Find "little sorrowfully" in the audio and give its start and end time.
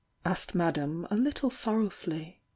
1.15-2.41